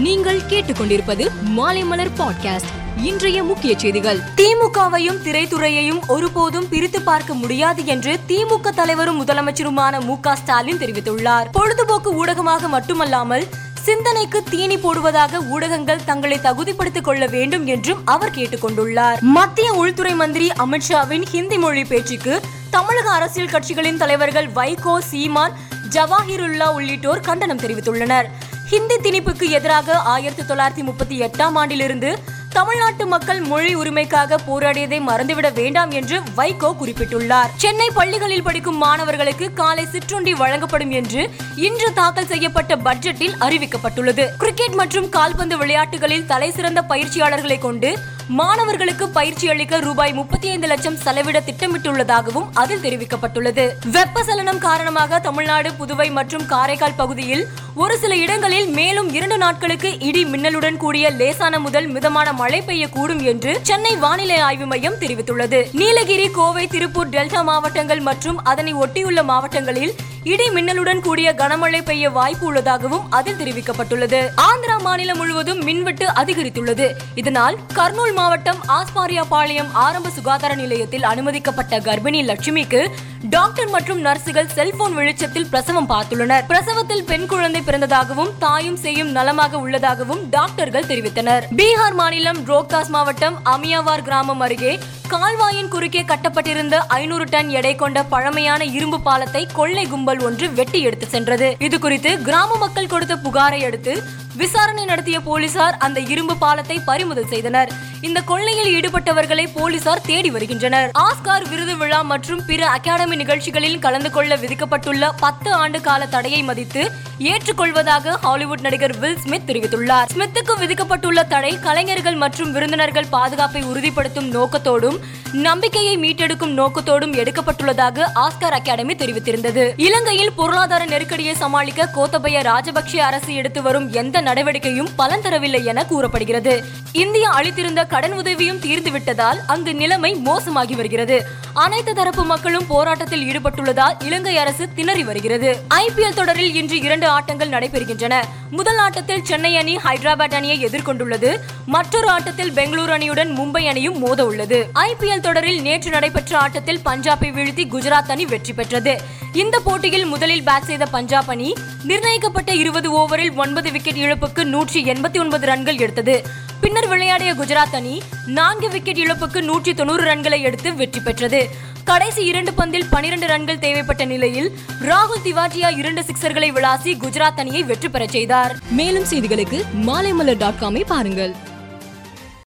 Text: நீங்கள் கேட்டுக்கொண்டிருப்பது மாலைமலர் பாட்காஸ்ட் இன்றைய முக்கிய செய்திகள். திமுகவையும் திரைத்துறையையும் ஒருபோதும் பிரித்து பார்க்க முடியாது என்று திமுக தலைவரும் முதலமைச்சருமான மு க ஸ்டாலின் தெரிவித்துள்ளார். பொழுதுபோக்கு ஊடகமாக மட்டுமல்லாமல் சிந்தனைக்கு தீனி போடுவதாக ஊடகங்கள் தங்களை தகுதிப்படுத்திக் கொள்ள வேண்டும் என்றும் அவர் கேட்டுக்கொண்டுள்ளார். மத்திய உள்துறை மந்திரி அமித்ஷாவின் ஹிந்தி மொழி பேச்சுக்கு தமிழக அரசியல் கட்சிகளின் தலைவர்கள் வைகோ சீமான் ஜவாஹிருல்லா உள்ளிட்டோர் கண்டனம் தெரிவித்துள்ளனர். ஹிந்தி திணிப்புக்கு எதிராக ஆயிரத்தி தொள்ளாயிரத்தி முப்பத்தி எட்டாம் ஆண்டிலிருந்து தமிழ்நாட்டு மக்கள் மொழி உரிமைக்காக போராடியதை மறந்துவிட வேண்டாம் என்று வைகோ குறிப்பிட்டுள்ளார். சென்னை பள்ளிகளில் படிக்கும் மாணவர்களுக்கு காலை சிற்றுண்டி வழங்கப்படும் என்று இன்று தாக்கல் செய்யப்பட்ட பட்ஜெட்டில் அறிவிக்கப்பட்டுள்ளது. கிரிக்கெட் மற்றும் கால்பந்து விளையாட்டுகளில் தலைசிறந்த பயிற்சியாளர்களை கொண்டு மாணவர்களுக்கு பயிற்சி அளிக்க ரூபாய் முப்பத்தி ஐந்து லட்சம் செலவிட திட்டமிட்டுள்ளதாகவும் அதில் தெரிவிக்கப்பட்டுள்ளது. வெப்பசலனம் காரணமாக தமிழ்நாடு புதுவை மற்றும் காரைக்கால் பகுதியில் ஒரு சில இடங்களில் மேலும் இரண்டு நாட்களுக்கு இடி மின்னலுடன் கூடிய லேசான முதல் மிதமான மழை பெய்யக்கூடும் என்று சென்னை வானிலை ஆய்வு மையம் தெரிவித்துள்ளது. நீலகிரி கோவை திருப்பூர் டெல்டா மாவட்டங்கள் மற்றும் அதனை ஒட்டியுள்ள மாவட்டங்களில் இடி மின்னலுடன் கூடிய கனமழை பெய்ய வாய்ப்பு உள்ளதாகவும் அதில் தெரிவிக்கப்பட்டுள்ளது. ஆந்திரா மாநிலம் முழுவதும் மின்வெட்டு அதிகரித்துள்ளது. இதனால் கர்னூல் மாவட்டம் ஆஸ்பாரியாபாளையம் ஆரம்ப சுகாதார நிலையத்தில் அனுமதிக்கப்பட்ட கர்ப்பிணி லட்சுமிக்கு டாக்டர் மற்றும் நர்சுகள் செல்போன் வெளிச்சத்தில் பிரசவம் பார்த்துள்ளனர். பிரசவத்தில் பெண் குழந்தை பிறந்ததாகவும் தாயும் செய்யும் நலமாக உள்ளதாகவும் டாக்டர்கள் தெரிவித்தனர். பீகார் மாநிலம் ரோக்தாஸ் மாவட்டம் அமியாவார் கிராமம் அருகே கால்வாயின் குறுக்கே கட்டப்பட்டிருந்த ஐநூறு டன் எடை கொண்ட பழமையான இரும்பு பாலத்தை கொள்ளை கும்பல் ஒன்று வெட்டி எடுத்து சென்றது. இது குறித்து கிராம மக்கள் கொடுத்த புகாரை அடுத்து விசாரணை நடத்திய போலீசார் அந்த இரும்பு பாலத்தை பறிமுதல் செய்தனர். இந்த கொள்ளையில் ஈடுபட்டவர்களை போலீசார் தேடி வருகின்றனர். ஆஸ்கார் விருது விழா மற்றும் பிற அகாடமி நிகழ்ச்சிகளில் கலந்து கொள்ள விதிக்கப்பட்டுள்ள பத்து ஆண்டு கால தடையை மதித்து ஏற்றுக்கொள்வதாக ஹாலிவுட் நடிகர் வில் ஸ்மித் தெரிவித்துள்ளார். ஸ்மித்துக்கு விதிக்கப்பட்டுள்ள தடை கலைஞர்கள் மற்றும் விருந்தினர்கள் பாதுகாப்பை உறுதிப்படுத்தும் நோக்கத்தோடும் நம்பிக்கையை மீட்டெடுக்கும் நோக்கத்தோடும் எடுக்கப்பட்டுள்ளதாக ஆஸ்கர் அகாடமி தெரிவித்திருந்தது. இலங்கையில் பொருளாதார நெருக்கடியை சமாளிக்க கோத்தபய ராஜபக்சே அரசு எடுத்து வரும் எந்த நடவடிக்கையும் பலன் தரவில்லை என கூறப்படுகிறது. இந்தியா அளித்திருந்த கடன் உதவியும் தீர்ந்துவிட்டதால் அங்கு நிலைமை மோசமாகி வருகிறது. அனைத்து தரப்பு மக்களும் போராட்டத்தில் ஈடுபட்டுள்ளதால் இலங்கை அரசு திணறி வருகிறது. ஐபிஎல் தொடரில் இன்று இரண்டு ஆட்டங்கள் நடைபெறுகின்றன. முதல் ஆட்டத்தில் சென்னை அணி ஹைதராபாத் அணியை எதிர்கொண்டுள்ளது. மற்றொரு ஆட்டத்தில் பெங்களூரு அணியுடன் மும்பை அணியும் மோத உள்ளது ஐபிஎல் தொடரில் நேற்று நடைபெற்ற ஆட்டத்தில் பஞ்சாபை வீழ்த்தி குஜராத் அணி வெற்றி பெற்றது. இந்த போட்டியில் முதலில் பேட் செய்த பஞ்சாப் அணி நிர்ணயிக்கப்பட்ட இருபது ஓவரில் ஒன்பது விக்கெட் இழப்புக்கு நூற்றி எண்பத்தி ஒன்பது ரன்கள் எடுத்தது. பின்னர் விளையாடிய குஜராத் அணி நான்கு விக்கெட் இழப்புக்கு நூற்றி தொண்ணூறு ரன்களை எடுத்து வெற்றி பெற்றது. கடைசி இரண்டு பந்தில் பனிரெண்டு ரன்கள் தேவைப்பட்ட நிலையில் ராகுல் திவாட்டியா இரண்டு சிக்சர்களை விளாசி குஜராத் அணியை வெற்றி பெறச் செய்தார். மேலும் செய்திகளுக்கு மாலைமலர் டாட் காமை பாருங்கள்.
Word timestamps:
நீங்கள் 0.00 0.40
கேட்டுக்கொண்டிருப்பது 0.40 1.28
மாலைமலர் 1.56 2.10
பாட்காஸ்ட் 2.18 2.70
இன்றைய 2.96 3.42
முக்கிய 3.42 3.78
செய்திகள். 3.78 4.18
திமுகவையும் 4.36 5.18
திரைத்துறையையும் 5.24 5.98
ஒருபோதும் 6.08 6.68
பிரித்து 6.68 7.02
பார்க்க 7.02 7.34
முடியாது 7.34 7.84
என்று 7.84 8.18
திமுக 8.28 8.70
தலைவரும் 8.70 9.26
முதலமைச்சருமான 9.26 10.04
மு 10.04 10.20
க 10.20 10.36
ஸ்டாலின் 10.36 10.78
தெரிவித்துள்ளார். 10.78 11.44
பொழுதுபோக்கு 11.52 12.24
ஊடகமாக 12.24 12.68
மட்டுமல்லாமல் 12.68 13.46
சிந்தனைக்கு 13.82 14.42
தீனி 14.42 14.76
போடுவதாக 14.76 15.48
ஊடகங்கள் 15.48 16.04
தங்களை 16.04 16.38
தகுதிப்படுத்திக் 16.38 17.04
கொள்ள 17.04 17.26
வேண்டும் 17.26 17.66
என்றும் 17.66 18.02
அவர் 18.04 18.34
கேட்டுக்கொண்டுள்ளார். 18.34 19.20
மத்திய 19.20 19.72
உள்துறை 19.72 20.14
மந்திரி 20.14 20.48
அமித்ஷாவின் 20.48 21.26
ஹிந்தி 21.26 21.58
மொழி 21.58 21.84
பேச்சுக்கு 21.84 22.40
தமிழக 22.70 23.10
அரசியல் 23.10 23.50
கட்சிகளின் 23.50 23.96
தலைவர்கள் 23.96 24.48
வைகோ 24.48 24.98
சீமான் 24.98 25.52
ஜவாஹிருல்லா 25.90 26.72
உள்ளிட்டோர் 26.72 27.20
கண்டனம் 27.20 27.58
தெரிவித்துள்ளனர். 27.58 28.24
ஹிந்தி 28.70 28.96
திணிப்புக்கு 28.96 29.48
எதிராக 29.48 29.92
ஆயிரத்தி 29.92 30.42
தொள்ளாயிரத்தி 30.42 30.82
முப்பத்தி 30.82 31.22
எட்டாம் 31.22 31.54
ஆண்டிலிருந்து 31.54 32.18
தமிழ்நாட்டு 32.52 33.06
மக்கள் 33.06 33.40
மொழி 33.40 33.76
உரிமைக்காக 33.76 34.38
போராடியதை 34.48 34.98
மறந்துவிட 35.00 35.52
வேண்டாம் 35.52 35.90
என்று 35.90 36.20
வைகோ 36.36 36.70
குறிப்பிட்டுள்ளார். 36.80 37.50
சென்னை 37.56 37.90
பள்ளிகளில் 37.94 38.42
படிக்கும் 38.42 38.76
மாணவர்களுக்கு 38.76 39.52
காலை 39.52 39.86
சிற்றுண்டி 39.86 40.34
வழங்கப்படும் 40.34 40.90
என்று 40.90 41.30
இன்று 41.56 41.92
தாக்கல் 41.92 42.26
செய்யப்பட்ட 42.26 42.76
பட்ஜெட்டில் 42.76 43.36
அறிவிக்கப்பட்டுள்ளது. 43.40 44.26
கிரிக்கெட் 44.36 44.72
மற்றும் 44.72 45.08
கால்பந்து 45.08 45.58
விளையாட்டுகளில் 45.58 46.26
தலைசிறந்த 46.26 46.82
பயிற்சியாளர்களை 46.88 47.58
கொண்டு 47.58 47.98
மாணவர்களுக்கு 48.38 49.08
பயிற்சி 49.08 49.48
அளிக்க 49.50 49.78
ரூபாய் 49.80 50.12
முப்பத்தி 50.12 50.48
ஐந்து 50.48 50.66
லட்சம் 50.66 50.96
செலவிட 50.96 51.42
திட்டமிட்டுள்ளதாகவும் 51.46 52.44
அதில் 52.54 52.82
தெரிவிக்கப்பட்டுள்ளது. 52.82 53.64
வெப்பசலனம் 53.92 54.58
காரணமாக 54.58 55.20
தமிழ்நாடு 55.20 55.72
புதுவை 55.72 56.10
மற்றும் 56.10 56.46
காரைக்கால் 56.46 56.96
பகுதியில் 56.96 57.48
ஒரு 57.74 57.98
சில 57.98 58.16
இடங்களில் 58.16 58.68
மேலும் 58.68 59.12
இரண்டு 59.12 59.38
நாட்களுக்கு 59.38 59.98
இடி 60.00 60.24
மின்னலுடன் 60.24 60.76
கூடிய 60.76 61.10
லேசான 61.10 61.58
முதல் 61.58 61.86
மிதமான 61.86 62.32
மழை 62.32 62.60
பெய்யக்கூடும் 62.60 63.22
என்று 63.22 63.58
சென்னை 63.62 63.96
வானிலை 63.96 64.38
ஆய்வு 64.38 64.66
மையம் 64.66 65.00
தெரிவித்துள்ளது. 65.00 65.72
நீலகிரி 65.72 66.30
கோவை 66.30 66.66
திருப்பூர் 66.66 67.08
டெல்டா 67.08 67.42
மாவட்டங்கள் 67.42 68.00
மற்றும் 68.00 68.44
அதனை 68.44 68.74
ஒட்டியுள்ள 68.74 69.22
மாவட்டங்களில் 69.22 69.94
இடி 70.24 70.50
மின்னலுடன் 70.50 71.00
கூடிய 71.00 71.34
கனமழை 71.36 71.82
பெய்ய 71.82 72.10
வாய்ப்பு 72.10 72.46
உள்ளதாகவும் 72.46 73.10
அதில் 73.10 73.36
தெரிவிக்கப்பட்டுள்ளது. 73.36 74.28
ஆந்திரா 74.36 74.80
மாநிலம் 74.80 75.16
முழுவதும் 75.16 75.62
மின்வெட்டு 75.62 76.06
அதிகரித்துள்ளது. 76.06 76.92
இதனால் 77.14 77.58
கர்னூல் 77.74 78.12
மாவட்டம் 78.12 78.56
ஆஸ்பாரியாபாளையம் 78.68 79.70
ஆரம்ப 79.72 80.08
சுகாதார 80.08 80.54
நிலையத்தில் 80.54 81.02
அனுமதிக்கப்பட்ட 81.02 81.78
கர்ப்பிணி 81.78 82.24
லட்சுமிக்கு 82.24 82.90
டாக்டர் 83.30 83.68
மற்றும் 83.68 84.04
நர்சுகள் 84.04 84.46
செல்போன் 84.46 84.94
வெளிச்சத்தில் 84.94 85.46
பிரசவம் 85.46 85.88
பார்த்துள்ளனர். 85.88 86.46
பிரசவத்தில் 86.46 87.04
பெண் 87.04 87.26
குழந்தை 87.26 87.62
பிறந்ததாகவும் 87.66 88.30
தாயும் 88.38 88.76
செய்யும் 88.76 89.10
நலமாக 89.10 89.58
உள்ளதாகவும் 89.58 90.30
டாக்டர்கள் 90.30 90.86
தெரிவித்தனர். 90.86 91.42
பீகார் 91.56 91.94
மாநிலம் 91.94 92.38
ரோக்தாஸ் 92.46 92.88
மாவட்டம் 92.88 93.38
அமியாவார் 93.44 94.02
கிராமம் 94.02 94.40
அருகே 94.40 94.78
கால்வாயின் 95.12 95.70
குறுக்கே 95.70 96.02
கட்டப்பட்டிருந்த 96.04 96.74
ஐநூறு 96.96 97.24
டன் 97.24 97.48
எடை 97.48 97.72
கொண்ட 97.76 97.98
பழமையான 98.12 98.64
இரும்பு 98.76 98.98
பாலத்தை 99.00 99.46
கொள்ளை 99.52 99.84
கும்பல் 99.86 100.20
ஒன்று 100.26 100.46
வெட்டி 100.58 100.80
எடுத்து 100.80 101.06
சென்றது. 101.06 101.48
இது 101.58 101.78
குறித்து 101.78 102.10
கிராம 102.18 102.56
மக்கள் 102.56 102.90
கொடுத்த 102.92 103.16
புகாரை 103.16 103.60
அடுத்து 103.64 103.94
விசாரணை 104.36 104.84
நடத்திய 104.84 105.20
போலீசார் 105.20 105.76
அந்த 105.86 106.00
இரும்பு 106.00 106.36
பாலத்தை 106.36 106.76
பறிமுதல் 106.90 107.28
செய்தனர். 107.28 107.72
இந்த 108.00 108.20
கொள்ளையில் 108.30 108.70
ஈடுபட்டவர்களை 108.76 109.46
போலீசார் 109.54 110.06
தேடி 110.10 110.30
வருகின்றனர். 110.30 110.90
ஆஸ்கார் 111.06 111.48
விருது 111.48 111.76
விழா 111.76 112.02
மற்றும் 112.02 112.44
பிற 112.46 112.68
அகாடமி 112.68 113.16
நிகழ்ச்சிகளில் 113.16 113.78
கலந்து 113.78 114.10
கொள்ள 114.10 114.36
விதிக்கப்பட்டுள்ள 114.36 115.10
பத்து 115.20 115.52
ஆண்டு 115.52 115.80
கால 115.80 116.06
தடையை 116.06 116.42
மதித்து 116.42 116.84
ஏற்றுக்கொள்வதாக 117.28 118.08
ஹாலிவுட் 118.08 118.60
நடிகர் 118.60 118.98
வில் 118.98 119.18
ஸ்மித் 119.18 119.50
தெரிவித்துள்ளார். 119.50 120.10
ஸ்மித்துக்கு 120.12 120.54
விதிக்கப்பட்டுள்ள 120.56 121.26
தடை 121.28 121.58
கலைஞர்கள் 121.58 122.14
மற்றும் 122.14 122.52
விருந்தினர்கள் 122.52 123.06
பாதுகாப்பை 123.10 123.62
உறுதிப்படுத்தும் 123.62 124.32
நோக்கத்தோடும் 124.34 124.98
நம்பிக்கையை 125.32 125.98
மீட்டெடுக்கும் 125.98 126.54
நோக்கத்தோடும் 126.58 127.12
எடுக்கப்பட்டுள்ளதாக 127.12 128.06
ஆஸ்கர் 128.14 128.56
அகாடமி 128.58 128.94
தெரிவித்திருந்தது. 128.94 129.72
இலங்கையில் 129.76 130.32
பொருளாதார 130.32 130.84
நெருக்கடியை 130.84 131.34
சமாளிக்க 131.34 131.88
கோத்தபய 131.94 132.42
ராஜபக்சே 132.42 132.96
அரசு 132.96 133.34
எடுத்து 133.34 133.62
வரும் 133.62 133.92
எந்த 133.92 134.20
நடவடிக்கையும் 134.20 134.88
பலன் 134.96 135.22
தரவில்லை 135.22 135.64
என 135.64 135.84
கூறப்படுகிறது. 135.84 136.64
இந்தியா 136.92 137.30
அளித்திருந்த 137.30 137.84
கடன் 137.84 138.12
உதவியும் 138.12 138.58
தீர்ந்துவிட்டதால் 138.58 139.38
அங்கு 139.46 139.74
நிலைமை 139.74 140.14
மோசமாகி 140.14 140.76
வருகிறது. 140.76 141.26
அனைத்து 141.54 141.94
தரப்பு 141.94 142.24
மக்களும் 142.24 142.66
போராட்டத்தில் 142.66 143.24
ஈடுபட்டுள்ளதால் 143.30 144.04
இலங்கை 144.04 144.38
அரசு 144.38 144.68
திணறி 144.74 145.02
வருகிறது. 145.02 145.56
ஐபிஎல் 145.74 146.14
தொடரில் 146.14 146.54
இன்று 146.54 146.80
இரண்டு 146.80 147.09
ஆட்டங்கள் 147.10 147.48
நடைபெறுகின்றன. 147.48 148.22
முதல் 148.50 148.78
ஆட்டத்தில் 148.78 149.24
சென்னை 149.24 149.56
அணி 149.56 149.76
ஹைதராபாத் 149.76 150.34
அணியை 150.34 150.64
எதிர்கொண்டுள்ளது. 150.64 151.36
மற்றொரு 151.66 152.08
ஆட்டத்தில் 152.08 152.52
பெங்களூரு 152.52 152.92
அணியுடன் 152.96 153.30
மும்பை 153.38 153.66
அணியும் 153.66 153.98
மோத 153.98 154.26
உள்ளது 154.26 154.70
ஐபிஎல் 154.74 155.20
தொடரில் 155.20 155.62
நேற்று 155.62 155.90
நடைபெற்ற 155.90 156.38
ஆட்டத்தில் 156.38 156.80
பஞ்சாபை 156.84 157.30
வீழ்த்தி 157.36 157.64
குஜராத் 157.72 158.10
அணி 158.10 158.26
வெற்றி 158.26 158.52
பெற்றது. 158.52 159.00
இந்த 159.32 159.60
போட்டியில் 159.60 160.04
முதலில் 160.04 160.42
பேட் 160.42 160.68
செய்த 160.70 160.86
பஞ்சாப் 160.86 161.30
அணி 161.30 161.54
நிர்ணயிக்கப்பட்ட 161.84 162.52
இருபது 162.52 162.88
ஓவரில் 162.98 163.34
ஒன்பது 163.34 163.72
விக்கெட் 163.72 163.96
இழப்புக்கு 163.96 164.44
நூற்றி 164.44 164.84
எண்பத்தி 164.84 165.18
ஒன்பது 165.18 165.46
ரன்கள் 165.46 165.76
எடுத்தது. 165.76 166.48
பின்னர் 166.60 166.88
விளையாடிய 166.88 167.34
குஜராத் 167.34 167.74
அணி 167.74 168.02
நான்கு 168.26 168.68
விக்கெட் 168.70 168.98
இழப்புக்கு 168.98 169.40
நூற்றி 169.42 169.74
தொண்ணூறு 169.74 170.04
ரன்களை 170.04 170.40
எடுத்து 170.40 170.74
வெற்றி 170.74 171.00
பெற்றது. 171.00 171.48
கடைசி 171.84 172.24
இரண்டு 172.24 172.50
பந்தில் 172.50 172.86
பனிரெண்டு 172.90 173.26
ரன்கள் 173.26 173.58
தேவைப்பட்ட 173.58 174.04
நிலையில் 174.04 174.52
ராகுல் 174.80 175.24
திவாட்டியா 175.24 175.76
இரண்டு 175.76 176.02
சிக்சர்களை 176.02 176.52
விளாசி 176.52 176.96
குஜராத் 176.96 177.38
அணியை 177.38 177.62
வெற்றி 177.62 177.88
பெறச் 177.88 178.10
செய்தார். 178.10 178.56
மேலும் 178.70 179.04
செய்திகளுக்கு 179.04 179.62
மாலைமலர் 179.86 180.38
டாட் 180.38 180.60
காமை 180.60 180.84
பாருங்கள். 180.86 181.34